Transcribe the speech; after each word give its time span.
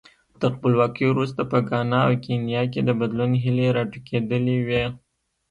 تر 0.39 0.49
خپلواکۍ 0.57 1.05
وروسته 1.09 1.41
په 1.51 1.57
ګانا 1.69 1.99
او 2.07 2.13
کینیا 2.23 2.63
کې 2.71 2.81
د 2.83 2.89
بدلون 3.01 3.31
هیلې 3.43 3.67
راټوکېدلې 3.77 4.57
وې. 4.67 4.83